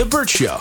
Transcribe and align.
The 0.00 0.06
Burt 0.06 0.30
Show. 0.30 0.56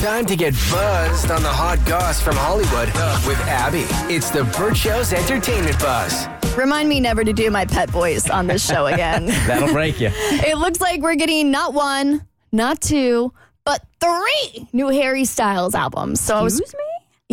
Time 0.00 0.24
to 0.24 0.36
get 0.36 0.54
buzzed 0.70 1.32
on 1.32 1.42
the 1.42 1.48
hot 1.48 1.84
goss 1.84 2.20
from 2.20 2.36
Hollywood 2.36 2.86
with 3.26 3.40
Abby. 3.48 3.86
It's 4.14 4.30
the 4.30 4.44
Burt 4.56 4.76
Show's 4.76 5.12
entertainment 5.12 5.76
buzz. 5.80 6.28
Remind 6.56 6.88
me 6.88 7.00
never 7.00 7.24
to 7.24 7.32
do 7.32 7.50
my 7.50 7.64
pet 7.64 7.90
voice 7.90 8.30
on 8.30 8.46
this 8.46 8.64
show 8.64 8.86
again. 8.86 9.26
That'll 9.48 9.72
break 9.72 9.98
you. 9.98 10.10
it 10.12 10.58
looks 10.58 10.80
like 10.80 11.00
we're 11.00 11.16
getting 11.16 11.50
not 11.50 11.74
one, 11.74 12.24
not 12.52 12.80
two, 12.80 13.32
but 13.64 13.84
three 13.98 14.68
new 14.72 14.90
Harry 14.90 15.24
Styles 15.24 15.74
albums. 15.74 16.20
So 16.20 16.36
I 16.36 16.42
was, 16.42 16.60
Excuse 16.60 16.74
me? 16.74 16.83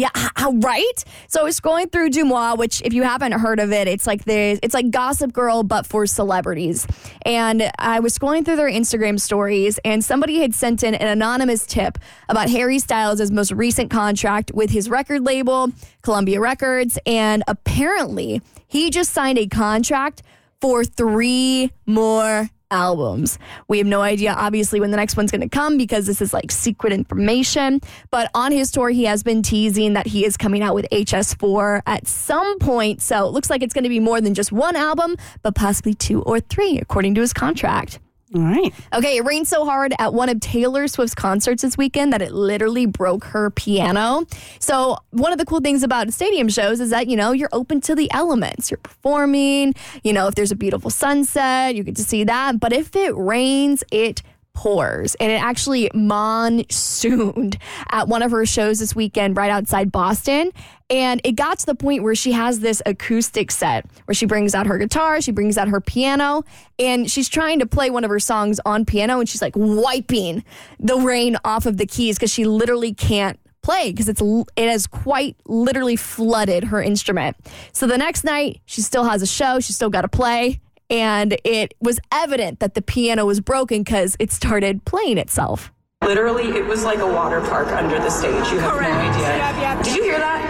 Yeah, 0.01 0.09
right. 0.51 1.05
So 1.27 1.41
I 1.41 1.43
was 1.43 1.59
scrolling 1.59 1.91
through 1.91 2.09
DeuxMoi, 2.09 2.57
which 2.57 2.81
if 2.81 2.91
you 2.91 3.03
haven't 3.03 3.33
heard 3.33 3.59
of 3.59 3.71
it, 3.71 3.87
it's 3.87 4.07
like 4.07 4.25
the 4.25 4.59
it's 4.63 4.73
like 4.73 4.89
Gossip 4.89 5.31
Girl 5.31 5.61
but 5.61 5.85
for 5.85 6.07
celebrities. 6.07 6.87
And 7.23 7.71
I 7.77 7.99
was 7.99 8.17
scrolling 8.17 8.43
through 8.43 8.55
their 8.55 8.71
Instagram 8.71 9.19
stories, 9.19 9.79
and 9.85 10.03
somebody 10.03 10.39
had 10.39 10.55
sent 10.55 10.81
in 10.81 10.95
an 10.95 11.07
anonymous 11.07 11.67
tip 11.67 11.99
about 12.29 12.49
Harry 12.49 12.79
Styles' 12.79 13.29
most 13.29 13.51
recent 13.51 13.91
contract 13.91 14.51
with 14.55 14.71
his 14.71 14.89
record 14.89 15.23
label, 15.23 15.69
Columbia 16.01 16.39
Records, 16.39 16.97
and 17.05 17.43
apparently 17.47 18.41
he 18.67 18.89
just 18.89 19.11
signed 19.11 19.37
a 19.37 19.45
contract 19.45 20.23
for 20.61 20.85
three 20.85 21.71
more 21.85 22.49
albums. 22.71 23.37
We 23.67 23.77
have 23.79 23.87
no 23.87 24.01
idea, 24.01 24.33
obviously, 24.33 24.79
when 24.79 24.91
the 24.91 24.97
next 24.97 25.17
one's 25.17 25.29
going 25.29 25.41
to 25.41 25.49
come 25.49 25.77
because 25.77 26.05
this 26.05 26.21
is 26.21 26.33
like 26.33 26.51
secret 26.51 26.93
information. 26.93 27.81
But 28.09 28.31
on 28.33 28.51
his 28.51 28.71
tour, 28.71 28.89
he 28.89 29.03
has 29.03 29.23
been 29.23 29.43
teasing 29.43 29.93
that 29.93 30.07
he 30.07 30.25
is 30.25 30.37
coming 30.37 30.63
out 30.63 30.73
with 30.73 30.87
HS4 30.91 31.81
at 31.85 32.07
some 32.07 32.59
point. 32.59 33.01
So 33.01 33.27
it 33.27 33.31
looks 33.31 33.49
like 33.49 33.61
it's 33.61 33.73
going 33.73 33.83
to 33.83 33.89
be 33.89 33.99
more 33.99 34.21
than 34.21 34.33
just 34.33 34.51
one 34.51 34.75
album, 34.75 35.17
but 35.43 35.53
possibly 35.53 35.93
two 35.93 36.21
or 36.23 36.39
three, 36.39 36.79
according 36.79 37.15
to 37.15 37.21
his 37.21 37.33
contract. 37.33 37.99
All 38.33 38.41
right. 38.41 38.73
Okay, 38.93 39.17
it 39.17 39.25
rained 39.25 39.47
so 39.47 39.65
hard 39.65 39.93
at 39.99 40.13
one 40.13 40.29
of 40.29 40.39
Taylor 40.39 40.87
Swift's 40.87 41.13
concerts 41.13 41.63
this 41.63 41.77
weekend 41.77 42.13
that 42.13 42.21
it 42.21 42.31
literally 42.31 42.85
broke 42.85 43.25
her 43.25 43.49
piano. 43.49 44.25
So, 44.59 44.97
one 45.09 45.33
of 45.33 45.37
the 45.37 45.43
cool 45.43 45.59
things 45.59 45.83
about 45.83 46.13
stadium 46.13 46.47
shows 46.47 46.79
is 46.79 46.91
that, 46.91 47.07
you 47.07 47.17
know, 47.17 47.33
you're 47.33 47.49
open 47.51 47.81
to 47.81 47.95
the 47.95 48.09
elements. 48.11 48.71
You're 48.71 48.77
performing, 48.77 49.73
you 50.03 50.13
know, 50.13 50.27
if 50.27 50.35
there's 50.35 50.51
a 50.51 50.55
beautiful 50.55 50.89
sunset, 50.89 51.75
you 51.75 51.83
get 51.83 51.97
to 51.97 52.03
see 52.03 52.23
that. 52.23 52.57
But 52.57 52.71
if 52.71 52.95
it 52.95 53.13
rains, 53.17 53.83
it 53.91 54.21
pours. 54.53 55.15
And 55.15 55.31
it 55.31 55.41
actually 55.41 55.89
monsooned 55.93 57.57
at 57.91 58.07
one 58.07 58.21
of 58.23 58.31
her 58.31 58.45
shows 58.45 58.79
this 58.79 58.95
weekend 58.95 59.37
right 59.37 59.51
outside 59.51 59.91
Boston. 59.91 60.51
And 60.89 61.21
it 61.23 61.33
got 61.33 61.59
to 61.59 61.65
the 61.65 61.75
point 61.75 62.03
where 62.03 62.15
she 62.15 62.33
has 62.33 62.59
this 62.59 62.81
acoustic 62.85 63.49
set 63.49 63.85
where 64.05 64.15
she 64.15 64.25
brings 64.25 64.53
out 64.53 64.67
her 64.67 64.77
guitar, 64.77 65.21
she 65.21 65.31
brings 65.31 65.57
out 65.57 65.69
her 65.69 65.79
piano, 65.79 66.43
and 66.77 67.09
she's 67.09 67.29
trying 67.29 67.59
to 67.59 67.65
play 67.65 67.89
one 67.89 68.03
of 68.03 68.09
her 68.09 68.19
songs 68.19 68.59
on 68.65 68.83
piano 68.83 69.19
and 69.19 69.29
she's 69.29 69.41
like 69.41 69.53
wiping 69.55 70.43
the 70.79 70.97
rain 70.97 71.37
off 71.45 71.65
of 71.65 71.77
the 71.77 71.85
keys 71.85 72.17
because 72.17 72.31
she 72.31 72.43
literally 72.43 72.93
can't 72.93 73.39
play 73.61 73.91
because 73.91 74.09
it's 74.09 74.21
it 74.55 74.69
has 74.69 74.87
quite 74.87 75.37
literally 75.45 75.95
flooded 75.95 76.65
her 76.65 76.81
instrument. 76.81 77.37
So 77.71 77.87
the 77.87 77.97
next 77.97 78.23
night, 78.23 78.61
she 78.65 78.81
still 78.81 79.05
has 79.05 79.21
a 79.21 79.27
show, 79.27 79.59
she's 79.59 79.75
still 79.75 79.89
got 79.89 80.01
to 80.01 80.07
play, 80.07 80.59
and 80.91 81.37
it 81.45 81.73
was 81.79 81.99
evident 82.11 82.59
that 82.59 82.75
the 82.75 82.81
piano 82.81 83.25
was 83.25 83.39
broken 83.39 83.81
because 83.81 84.17
it 84.19 84.31
started 84.31 84.83
playing 84.85 85.17
itself. 85.17 85.71
Literally, 86.03 86.49
it 86.49 86.65
was 86.65 86.83
like 86.83 86.99
a 86.99 87.07
water 87.07 87.39
park 87.41 87.69
under 87.69 87.97
the 87.97 88.09
stage. 88.09 88.51
You 88.51 88.59
have 88.59 88.73
Correct. 88.73 88.91
no 88.91 88.99
idea. 88.99 89.37
Yep, 89.37 89.55
yep. 89.55 89.83
Did 89.83 89.95
you 89.95 90.03
hear 90.03 90.19
that? 90.19 90.41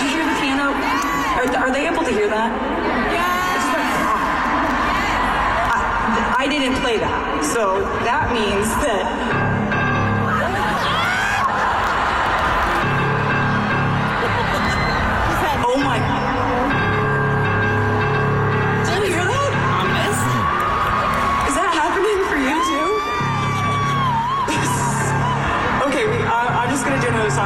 Did 0.00 0.10
you 0.10 0.16
hear 0.18 0.26
the 0.26 0.40
piano? 0.40 0.72
Are, 0.74 1.68
are 1.68 1.72
they 1.72 1.86
able 1.86 2.02
to 2.02 2.10
hear 2.10 2.28
that? 2.28 2.50
It's 3.06 3.68
like, 3.70 3.84
I, 5.76 6.44
I 6.44 6.48
didn't 6.48 6.80
play 6.80 6.98
that, 6.98 7.44
so 7.44 7.80
that 8.02 8.32
means 8.32 8.68
that. 8.82 9.63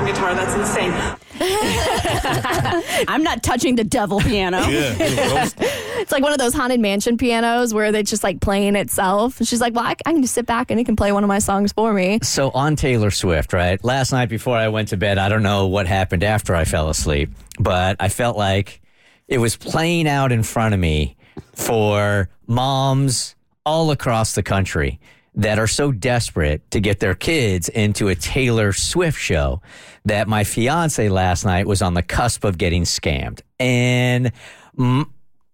Just 0.06 0.20
gonna 0.20 0.34
do 0.34 0.34
another 0.34 0.34
song 0.34 0.34
guitar. 0.34 0.34
That's 0.34 0.54
insane. 0.54 0.92
I'm 3.09 3.22
not 3.22 3.42
touching 3.42 3.76
the 3.76 3.84
devil 3.84 4.20
piano. 4.20 4.62
It's 5.98 6.12
like 6.12 6.22
one 6.22 6.32
of 6.32 6.38
those 6.38 6.54
haunted 6.54 6.78
mansion 6.81 7.19
pianos 7.19 7.75
where 7.75 7.86
it's 7.86 8.09
just 8.09 8.22
like 8.22 8.41
playing 8.41 8.76
itself. 8.76 9.41
And 9.41 9.48
she's 9.48 9.60
like, 9.60 9.75
"Well, 9.75 9.84
I, 9.84 9.97
I 10.06 10.12
can 10.12 10.22
just 10.22 10.32
sit 10.32 10.47
back 10.47 10.70
and 10.70 10.78
it 10.78 10.84
can 10.84 10.94
play 10.94 11.10
one 11.10 11.25
of 11.25 11.28
my 11.28 11.41
songs 11.41 11.72
for 11.72 11.92
me." 11.92 12.20
So 12.22 12.50
on 12.50 12.76
Taylor 12.76 13.10
Swift, 13.10 13.53
right? 13.53 13.82
Last 13.84 14.12
night 14.12 14.28
before 14.28 14.56
I 14.56 14.69
went 14.69 14.88
to 14.88 14.97
bed, 14.97 15.19
I 15.19 15.28
don't 15.28 15.42
know 15.42 15.66
what 15.66 15.86
happened 15.86 16.22
after 16.22 16.54
I 16.54 16.65
fell 16.65 16.88
asleep, 16.88 17.30
but 17.59 17.97
I 17.98 18.09
felt 18.09 18.38
like 18.38 18.80
it 19.26 19.38
was 19.38 19.56
playing 19.56 20.09
out 20.09 20.30
in 20.30 20.44
front 20.44 20.72
of 20.72 20.80
me 20.80 21.16
for 21.54 22.30
moms 22.47 23.34
all 23.66 23.91
across 23.91 24.34
the 24.34 24.42
country 24.42 25.00
that 25.38 25.59
are 25.59 25.69
so 25.69 25.93
desperate 25.93 26.69
to 26.72 26.81
get 26.81 26.99
their 27.00 27.15
kids 27.15 27.69
into 27.69 28.09
a 28.09 28.15
Taylor 28.15 28.72
Swift 28.72 29.19
show 29.19 29.62
that 30.04 30.28
my 30.28 30.44
fiance 30.44 31.09
last 31.09 31.44
night 31.44 31.66
was 31.66 31.81
on 31.81 31.94
the 31.94 32.03
cusp 32.03 32.44
of 32.44 32.59
getting 32.59 32.82
scammed. 32.82 33.41
And 33.60 34.32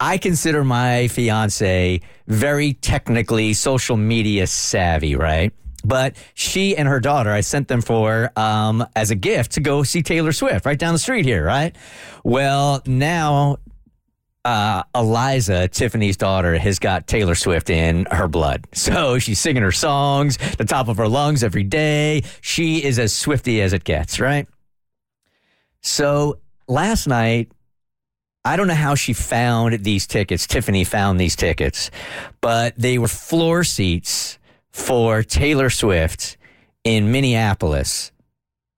I 0.00 0.18
consider 0.18 0.64
my 0.64 1.08
fiance 1.08 2.00
very 2.26 2.72
technically 2.72 3.52
social 3.52 3.96
media 3.96 4.46
savvy, 4.46 5.16
right? 5.16 5.52
But 5.84 6.16
she 6.32 6.74
and 6.76 6.88
her 6.88 6.98
daughter, 6.98 7.30
I 7.30 7.42
sent 7.42 7.68
them 7.68 7.82
for 7.82 8.30
um, 8.36 8.86
as 8.96 9.10
a 9.10 9.14
gift 9.14 9.52
to 9.52 9.60
go 9.60 9.82
see 9.82 10.02
Taylor 10.02 10.32
Swift 10.32 10.64
right 10.64 10.78
down 10.78 10.94
the 10.94 10.98
street 10.98 11.26
here, 11.26 11.44
right? 11.44 11.76
Well, 12.24 12.82
now 12.86 13.58
uh, 14.44 14.82
Eliza, 14.94 15.68
Tiffany's 15.68 16.16
daughter, 16.16 16.58
has 16.58 16.78
got 16.78 17.06
Taylor 17.06 17.34
Swift 17.34 17.70
in 17.70 18.06
her 18.10 18.28
blood. 18.28 18.66
So 18.84 19.18
she's 19.18 19.40
singing 19.40 19.62
her 19.62 19.72
songs, 19.72 20.36
the 20.58 20.64
top 20.66 20.88
of 20.88 20.98
her 20.98 21.08
lungs 21.08 21.42
every 21.42 21.62
day. 21.64 22.22
She 22.42 22.84
is 22.84 22.98
as 22.98 23.14
Swifty 23.14 23.62
as 23.62 23.72
it 23.72 23.82
gets, 23.82 24.20
right? 24.20 24.46
So 25.80 26.38
last 26.68 27.06
night, 27.06 27.50
I 28.44 28.56
don't 28.56 28.66
know 28.66 28.74
how 28.74 28.94
she 28.94 29.14
found 29.14 29.84
these 29.84 30.06
tickets. 30.06 30.46
Tiffany 30.46 30.84
found 30.84 31.18
these 31.18 31.34
tickets, 31.34 31.90
but 32.42 32.74
they 32.76 32.98
were 32.98 33.08
floor 33.08 33.64
seats 33.64 34.38
for 34.70 35.22
Taylor 35.22 35.70
Swift 35.70 36.36
in 36.84 37.10
Minneapolis 37.10 38.12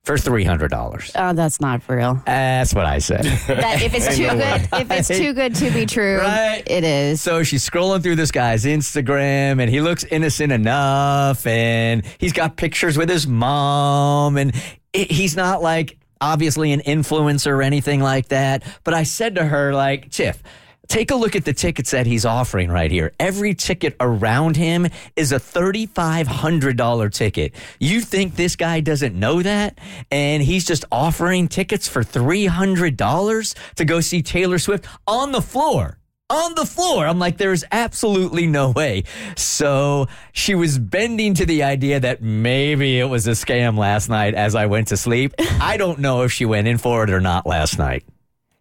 for 0.07 0.15
$300. 0.17 1.11
Oh, 1.17 1.33
that's 1.33 1.61
not 1.61 1.83
for 1.83 1.97
real. 1.97 2.23
That's 2.25 2.73
what 2.73 2.87
I 2.87 2.99
said. 2.99 3.25
That 3.25 3.83
if 3.83 3.93
it's 3.93 4.07
too 4.17 4.29
good, 4.29 4.69
if 4.81 4.91
it's 4.91 5.09
too 5.09 5.33
good 5.33 5.55
to 5.57 5.71
be 5.73 5.85
true, 5.85 6.19
Right. 6.19 6.63
It 6.65 6.85
is. 6.85 7.21
So 7.21 7.43
she's 7.43 7.69
scrolling 7.69 8.03
through 8.05 8.15
this 8.17 8.31
guy's 8.31 8.65
Instagram 8.65 9.61
and 9.61 9.69
he 9.69 9.81
looks 9.81 10.05
innocent 10.05 10.53
enough 10.53 11.45
and 11.47 12.05
he's 12.19 12.33
got 12.33 12.57
pictures 12.57 12.97
with 12.97 13.09
his 13.09 13.27
mom 13.27 14.37
and 14.37 14.55
it, 14.93 15.11
he's 15.11 15.35
not 15.37 15.61
like 15.61 15.99
obviously 16.21 16.71
an 16.73 16.81
influencer 16.81 17.49
or 17.49 17.63
anything 17.63 18.01
like 18.01 18.29
that. 18.29 18.63
But 18.85 18.95
I 18.95 19.03
said 19.03 19.35
to 19.35 19.45
her, 19.45 19.75
like, 19.75 20.11
Tiff, 20.11 20.41
take 20.89 21.11
a 21.11 21.15
look 21.15 21.37
at 21.37 21.45
the 21.45 21.53
tickets 21.53 21.91
that 21.91 22.07
he's 22.07 22.25
offering 22.25 22.71
right 22.71 22.91
here. 22.91 23.13
Every 23.19 23.55
ticket 23.55 23.97
around 24.01 24.57
him 24.57 24.89
is 25.17 25.33
a 25.33 25.41
$3,500 25.41 27.13
ticket. 27.13 27.55
You 27.79 28.01
think 28.01 28.37
this 28.37 28.57
guy 28.57 28.81
doesn't 28.81 29.15
know 29.19 29.43
that? 29.43 29.79
And 30.11 30.43
he's 30.43 30.65
just 30.65 30.85
offering 30.91 31.49
tickets 31.49 31.89
for 31.89 32.03
$300 32.03 33.55
to 33.77 33.85
go 33.85 34.01
see 34.01 34.23
Taylor 34.23 34.59
Swift 34.59 34.87
on 35.07 35.33
the 35.33 35.43
floor 35.43 35.99
on 36.29 36.55
the 36.55 36.67
floor. 36.67 37.07
I'm 37.07 37.19
like, 37.19 37.39
there's 37.39 37.65
absolutely 37.71 38.47
no 38.47 38.71
way. 38.71 39.05
So 39.37 40.09
she 40.33 40.55
was 40.55 40.79
bending 40.79 41.35
to 41.35 41.47
the 41.47 41.63
idea 41.63 42.01
that 42.01 42.23
maybe 42.23 42.99
it 42.99 43.05
was 43.05 43.27
a 43.29 43.33
scam 43.33 43.79
last 43.79 44.09
night 44.09 44.35
as 44.35 44.55
I 44.55 44.67
went 44.67 44.89
to 44.89 44.97
sleep. 44.97 45.35
I 45.39 45.77
don't 45.77 46.01
know 46.01 46.23
if 46.23 46.33
she 46.33 46.45
went 46.45 46.67
in 46.67 46.79
for 46.79 47.05
it 47.05 47.11
or 47.11 47.21
not 47.21 47.47
last 47.47 47.79
night. 47.79 48.05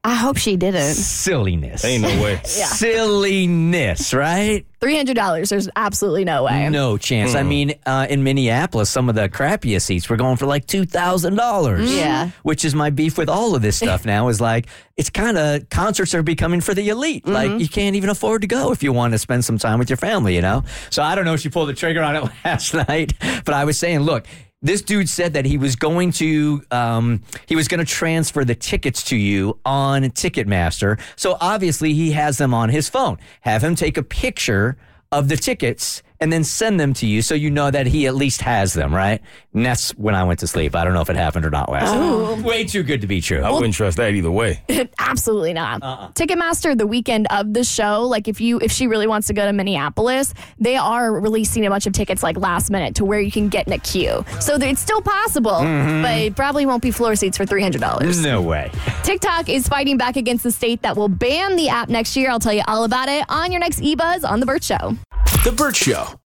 I 0.06 0.14
hope 0.14 0.38
she 0.38 0.56
didn't. 0.56 0.94
Silliness. 0.94 1.84
Ain't 1.84 2.04
no 2.04 2.22
way. 2.22 2.40
Silliness, 2.46 4.14
right? 4.14 4.66
three 4.80 4.96
hundred 4.96 5.16
dollars. 5.16 5.50
There's 5.50 5.68
absolutely 5.76 6.26
no 6.26 6.44
way. 6.44 6.70
No 6.70 6.96
chance. 6.98 7.34
I 7.34 7.42
mean, 7.42 7.74
uh, 7.88 8.06
in 8.08 8.24
Minneapolis, 8.24 8.88
some 8.88 9.10
of 9.10 9.16
the 9.16 9.28
crappiest 9.28 9.82
seats 9.82 10.08
were 10.08 10.16
going 10.16 10.38
for 10.38 10.46
like 10.46 10.68
two 10.68 10.86
thousand 10.86 11.36
dollars. 11.36 11.92
Yeah. 11.92 12.30
which 12.44 12.64
is 12.64 12.76
my 12.76 12.92
beef 12.92 13.18
with 13.18 13.28
all 13.28 13.56
of 13.56 13.64
this 13.64 13.78
stuff 13.78 14.06
now. 14.16 14.28
Is 14.28 14.40
like 14.40 14.68
it's 14.96 15.10
kind 15.10 15.40
of 15.40 15.68
concerts 15.70 16.14
are 16.14 16.22
becoming 16.22 16.62
for 16.62 16.76
the 16.76 16.90
elite. 16.90 17.28
Like 17.28 17.60
you 17.60 17.68
can't 17.68 17.96
even 17.96 18.10
afford 18.12 18.42
to 18.42 18.48
go 18.48 18.72
if 18.72 18.84
you 18.84 18.94
want 18.94 19.14
to 19.14 19.18
spend 19.18 19.44
some 19.44 19.58
time 19.58 19.80
with 19.80 19.90
your 19.90 19.98
family. 19.98 20.36
You 20.36 20.42
know. 20.42 20.64
So 20.92 21.02
I 21.02 21.16
don't 21.16 21.26
know 21.26 21.34
if 21.34 21.40
she 21.40 21.50
pulled 21.50 21.70
the 21.70 21.74
trigger 21.74 22.04
on 22.04 22.16
it 22.16 22.24
last 22.46 22.74
night, 22.76 23.14
but 23.44 23.56
I 23.56 23.66
was 23.66 23.80
saying, 23.80 24.02
look. 24.02 24.28
This 24.66 24.82
dude 24.82 25.08
said 25.08 25.34
that 25.34 25.46
he 25.46 25.60
was 25.60 25.76
going 25.76 26.12
to 26.14 26.64
um, 26.72 27.22
he 27.46 27.56
was 27.56 27.68
going 27.68 27.86
to 27.86 27.86
transfer 27.86 28.44
the 28.44 28.56
tickets 28.56 29.04
to 29.04 29.16
you 29.16 29.60
on 29.64 30.02
Ticketmaster. 30.06 31.00
So 31.16 31.38
obviously 31.40 31.94
he 31.94 32.14
has 32.14 32.40
them 32.40 32.52
on 32.52 32.70
his 32.70 32.90
phone. 32.90 33.20
Have 33.42 33.64
him 33.64 33.76
take 33.76 33.96
a 33.96 34.02
picture 34.02 34.76
of 35.12 35.30
the 35.30 35.38
tickets 35.38 36.02
and 36.26 36.34
then 36.34 36.44
send 36.44 36.80
them 36.80 36.92
to 36.92 37.06
you 37.06 37.22
so 37.22 37.36
you 37.36 37.52
know 37.52 37.70
that 37.70 37.86
he 37.86 38.08
at 38.08 38.16
least 38.16 38.42
has 38.42 38.74
them, 38.74 38.92
right? 38.92 39.22
And 39.54 39.64
that's 39.64 39.92
when 39.92 40.16
I 40.16 40.24
went 40.24 40.40
to 40.40 40.48
sleep. 40.48 40.76
I 40.76 40.84
don't 40.84 40.96
know 40.96 41.02
if 41.02 41.10
it 41.12 41.16
happened 41.16 41.46
or 41.46 41.52
not 41.52 41.72
last 41.72 41.94
night. 41.94 42.02
Oh. 42.02 42.42
Way 42.42 42.64
too 42.64 42.82
good 42.82 43.02
to 43.02 43.08
be 43.08 43.22
true. 43.22 43.44
I 43.44 43.52
wouldn't 43.52 43.76
trust 43.76 43.98
that 43.98 44.12
either 44.16 44.32
way. 44.32 44.60
Absolutely 44.98 45.54
not. 45.54 45.84
Uh-uh. 45.84 46.14
Ticketmaster, 46.14 46.76
the 46.76 46.88
weekend 46.88 47.28
of 47.30 47.54
the 47.54 47.64
show, 47.64 48.08
like 48.08 48.28
if 48.28 48.42
you 48.42 48.60
if 48.60 48.72
she 48.72 48.88
really 48.88 49.06
wants 49.06 49.28
to 49.28 49.34
go 49.34 49.46
to 49.46 49.54
Minneapolis, 49.54 50.34
they 50.58 50.78
are 50.78 51.14
releasing 51.14 51.64
a 51.68 51.70
bunch 51.70 51.86
of 51.86 51.94
tickets 51.94 52.24
like 52.24 52.40
last 52.40 52.72
minute 52.72 52.96
to 52.96 53.06
where 53.06 53.20
you 53.20 53.32
can 53.32 53.48
get 53.48 53.68
in 53.68 53.74
a 53.74 53.78
queue. 53.78 54.26
So 54.40 54.56
it's 54.56 54.82
still 54.82 55.04
possible, 55.04 55.52
mm-hmm. 55.52 56.02
but 56.02 56.18
it 56.18 56.36
probably 56.36 56.66
won't 56.66 56.82
be 56.82 56.90
floor 56.90 57.16
seats 57.16 57.38
for 57.38 57.46
three 57.46 57.62
hundred 57.62 57.82
dollars. 57.82 58.20
No 58.20 58.42
way. 58.42 58.72
TikTok 59.04 59.48
is 59.48 59.68
fighting 59.68 59.98
back 59.98 60.16
against 60.16 60.44
the 60.44 60.52
state 60.52 60.82
that 60.82 60.98
will 60.98 61.08
ban 61.08 61.56
the 61.56 61.70
app 61.70 61.88
next 61.88 62.18
year. 62.18 62.32
I'll 62.32 62.40
tell 62.40 62.54
you 62.54 62.64
all 62.68 62.84
about 62.84 63.10
it 63.10 63.26
on 63.30 63.52
your 63.52 63.60
next 63.60 63.82
eBuzz 63.82 64.28
on 64.28 64.40
the 64.40 64.48
Burt 64.48 64.64
Show. 64.64 64.98
The 65.46 65.52
Burt 65.52 65.76
Show. 65.76 66.20